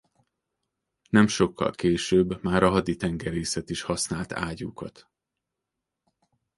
[1.09, 5.09] Nem sokkal később már a haditengerészet is használt ágyúkat.